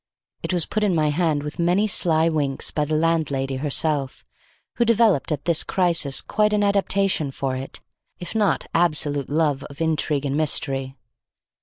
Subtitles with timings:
[0.41, 4.25] It was put in my hand with many sly winks by the landlady herself,
[4.77, 7.55] who developed at this crisis quite an adaptation for,
[8.17, 10.95] if not absolute love of intrigue and mystery.